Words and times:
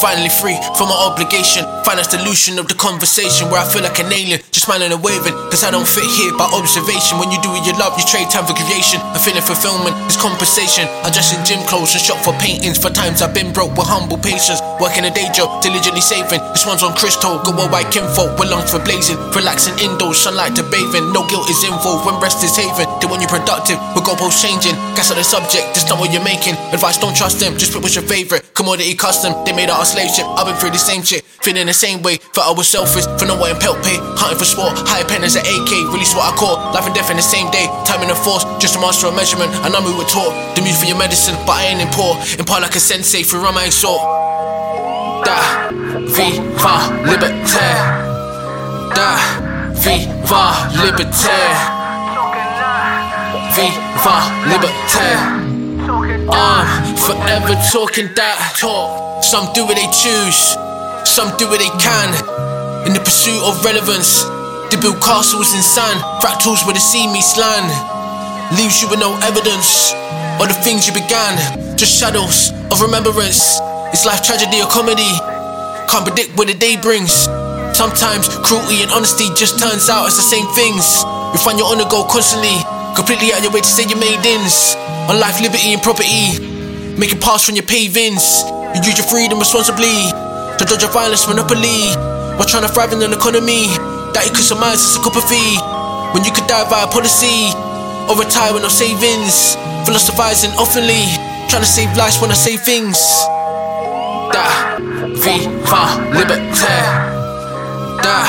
Finally 0.00 0.28
free 0.28 0.58
from 0.76 0.92
my 0.92 0.98
obligation. 1.08 1.64
Find 1.80 1.96
a 1.96 2.04
solution 2.04 2.58
of 2.58 2.68
the 2.68 2.76
conversation 2.76 3.48
where 3.48 3.62
I 3.62 3.66
feel 3.66 3.80
like 3.80 3.96
an 3.96 4.12
alien, 4.12 4.44
just 4.52 4.68
smiling 4.68 4.92
and 4.92 5.00
waving. 5.00 5.32
Cause 5.48 5.64
I 5.64 5.70
don't 5.72 5.88
fit 5.88 6.04
here 6.04 6.36
by 6.36 6.44
observation. 6.52 7.16
When 7.16 7.32
you 7.32 7.40
do 7.40 7.48
what 7.48 7.64
you 7.64 7.72
love, 7.80 7.96
you 7.96 8.04
trade 8.04 8.28
time 8.28 8.44
for 8.44 8.52
creation. 8.52 9.00
I'm 9.16 9.22
feeling 9.24 9.40
fulfillment, 9.40 9.96
this 10.04 10.20
compensation. 10.20 10.84
I 11.00 11.08
dress 11.08 11.32
in 11.32 11.40
gym 11.48 11.64
clothes 11.64 11.96
and 11.96 12.02
shop 12.04 12.20
for 12.20 12.36
paintings. 12.36 12.76
For 12.76 12.92
times 12.92 13.24
I've 13.24 13.32
been 13.32 13.56
broke 13.56 13.72
with 13.72 13.88
humble 13.88 14.20
patience. 14.20 14.60
Working 14.76 15.08
a 15.08 15.12
day 15.12 15.32
job, 15.32 15.64
diligently 15.64 16.04
saving. 16.04 16.44
This 16.52 16.68
one's 16.68 16.84
on 16.84 16.92
crystal, 16.92 17.40
go 17.40 17.56
away 17.56 17.88
kinfolk 17.88 18.36
lungs 18.36 18.70
for 18.70 18.80
blazing. 18.84 19.16
Relaxing 19.32 19.76
indoors, 19.80 20.20
sunlight 20.20 20.54
to 20.56 20.64
bathing. 20.68 21.12
No 21.12 21.24
guilt 21.26 21.48
is 21.48 21.64
involved 21.64 22.04
when 22.04 22.20
rest 22.20 22.44
is 22.44 22.52
haven. 22.52 22.84
They 23.06 23.14
want 23.14 23.22
you 23.22 23.30
productive, 23.30 23.78
but 23.94 24.02
goalposts 24.02 24.42
changing. 24.42 24.74
Gas 24.98 25.14
on 25.14 25.16
the 25.16 25.22
subject, 25.22 25.78
that's 25.78 25.86
not 25.86 26.02
what 26.02 26.10
you're 26.10 26.26
making. 26.26 26.58
Advice, 26.74 26.98
don't 26.98 27.14
trust 27.14 27.38
them, 27.38 27.54
just 27.54 27.70
pick 27.70 27.78
what's 27.78 27.94
your 27.94 28.02
favorite. 28.02 28.42
Commodity 28.50 28.98
custom, 28.98 29.30
they 29.46 29.54
made 29.54 29.70
out 29.70 29.78
a 29.78 29.86
slave 29.86 30.10
ship. 30.10 30.26
I've 30.34 30.42
been 30.42 30.58
through 30.58 30.74
the 30.74 30.82
same 30.82 31.06
shit, 31.06 31.22
feeling 31.22 31.70
the 31.70 31.72
same 31.72 32.02
way. 32.02 32.18
Thought 32.34 32.50
I 32.50 32.54
was 32.58 32.66
selfish 32.66 33.06
for 33.14 33.22
no 33.30 33.38
one 33.38 33.54
pelt 33.62 33.78
pay. 33.86 33.94
Hunting 34.18 34.42
for 34.42 34.44
sport, 34.44 34.74
higher 34.90 35.06
pen 35.06 35.22
as 35.22 35.38
an 35.38 35.46
AK. 35.46 35.94
Release 35.94 36.18
what 36.18 36.26
I 36.26 36.34
caught, 36.34 36.74
life 36.74 36.82
and 36.82 36.98
death 36.98 37.06
in 37.06 37.14
the 37.14 37.22
same 37.22 37.46
day. 37.54 37.70
Time 37.86 38.02
in 38.02 38.10
the 38.10 38.18
force, 38.18 38.42
just 38.58 38.74
a 38.74 38.82
master 38.82 39.06
of 39.06 39.14
measurement. 39.14 39.54
I 39.62 39.70
know 39.70 39.78
we 39.86 39.94
were 39.94 40.10
taught 40.10 40.34
the 40.58 40.66
muse 40.66 40.82
for 40.82 40.90
your 40.90 40.98
medicine, 40.98 41.38
but 41.46 41.62
I 41.62 41.70
ain't 41.70 41.78
in 41.78 41.86
poor. 41.94 42.18
In 42.34 42.42
part 42.42 42.66
like 42.66 42.74
a 42.74 42.82
sensei, 42.82 43.22
through 43.22 43.46
rum 43.46 43.54
I. 43.54 43.70
Da, 45.22 45.70
viva, 46.10 46.74
liberté. 47.06 47.70
Da, 48.98 49.14
viva, 49.78 50.74
liberté. 50.82 51.75
Viva, 53.56 54.20
liberté. 54.52 55.16
I'm 56.28 56.94
forever 56.94 57.56
talking 57.72 58.12
that 58.12 58.52
talk. 58.60 59.24
Some 59.24 59.48
do 59.56 59.64
what 59.64 59.80
they 59.80 59.88
choose, 59.88 60.52
some 61.08 61.32
do 61.40 61.48
what 61.48 61.64
they 61.64 61.72
can. 61.80 62.12
In 62.84 62.92
the 62.92 63.00
pursuit 63.00 63.40
of 63.48 63.56
relevance, 63.64 64.28
they 64.68 64.76
build 64.76 65.00
castles 65.00 65.56
in 65.56 65.64
sand, 65.64 65.96
fractals 66.20 66.68
where 66.68 66.76
the 66.76 66.84
sea 66.84 67.08
meets 67.08 67.40
land. 67.40 67.64
Leaves 68.60 68.84
you 68.84 68.92
with 68.92 69.00
no 69.00 69.16
evidence 69.24 69.96
of 70.36 70.52
the 70.52 70.58
things 70.60 70.84
you 70.84 70.92
began, 70.92 71.40
just 71.80 71.96
shadows 71.96 72.52
of 72.68 72.84
remembrance. 72.84 73.56
Is 73.88 74.04
life 74.04 74.20
tragedy 74.20 74.60
or 74.60 74.68
comedy? 74.68 75.08
Can't 75.88 76.04
predict 76.04 76.36
what 76.36 76.52
the 76.52 76.54
day 76.60 76.76
brings. 76.76 77.24
Sometimes 77.72 78.28
cruelty 78.44 78.84
and 78.84 78.92
honesty 78.92 79.32
just 79.32 79.56
turns 79.56 79.88
out 79.88 80.04
as 80.12 80.20
the 80.20 80.26
same 80.28 80.44
things. 80.52 81.00
You 81.32 81.40
find 81.40 81.56
you're 81.56 81.72
on 81.72 81.80
the 81.80 81.88
go 81.88 82.04
constantly, 82.04 82.60
completely 82.96 83.30
out 83.36 83.44
your 83.44 83.52
way 83.52 83.60
to 83.60 83.68
say 83.68 83.84
you 83.84 83.94
made 83.94 84.24
ins. 84.24 84.74
On 85.06 85.20
life, 85.20 85.38
liberty, 85.38 85.76
and 85.76 85.82
property. 85.84 86.40
Make 86.96 87.12
it 87.12 87.20
pass 87.20 87.44
from 87.44 87.54
your 87.54 87.68
pavings. 87.68 88.42
You 88.74 88.80
use 88.82 88.96
your 88.96 89.06
freedom 89.06 89.38
responsibly. 89.38 90.08
To 90.56 90.64
judge 90.64 90.82
your 90.82 90.90
violence 90.90 91.28
monopoly. 91.28 91.92
While 92.40 92.48
trying 92.48 92.64
to 92.64 92.72
thrive 92.72 92.96
in 92.96 93.04
an 93.04 93.12
economy 93.12 93.68
that 94.16 94.24
you 94.24 94.32
could 94.32 94.42
surmise 94.42 94.80
as 94.80 94.96
a 94.96 95.04
cup 95.04 95.14
of 95.14 95.28
fee. 95.28 95.60
When 96.16 96.24
you 96.24 96.32
could 96.32 96.48
die 96.48 96.64
via 96.72 96.88
policy. 96.88 97.52
Or 98.08 98.16
retire 98.16 98.56
with 98.56 98.64
no 98.64 98.72
savings. 98.72 99.54
Philosophizing 99.84 100.56
oftenly. 100.56 101.04
Trying 101.52 101.62
to 101.62 101.68
save 101.68 101.92
lives 102.00 102.18
when 102.18 102.32
I 102.32 102.34
say 102.34 102.56
things. 102.56 102.96
Da, 104.32 104.80
viva, 105.20 106.00
liberté. 106.16 106.76
Da, 108.02 108.24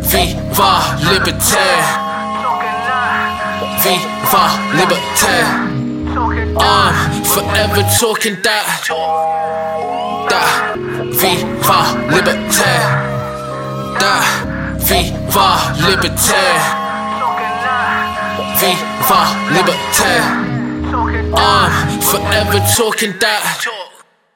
viva, 0.00 0.72
liberté. 1.12 2.05
Viva, 3.86 4.50
liberté. 4.74 5.44
I'm 6.58 7.22
forever 7.22 7.84
talking 8.00 8.36
that. 8.42 8.82
Da, 10.28 10.74
viva, 11.12 11.94
liberté. 12.10 12.72
Da, 14.00 14.14
viva, 14.78 15.48
liberté. 15.86 16.46
Viva, 18.58 19.20
liberté. 19.54 20.14
I'm 21.36 22.00
forever 22.00 22.58
talking 22.76 23.12
that. 23.20 23.85